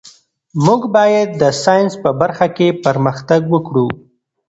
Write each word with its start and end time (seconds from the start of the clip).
موږ 0.65 0.81
باید 0.95 1.29
د 1.41 1.43
ساینس 1.63 1.91
په 2.03 2.09
برخه 2.21 2.47
کې 2.57 2.67
پرمختګ 2.85 3.41
وکړو. 3.53 3.87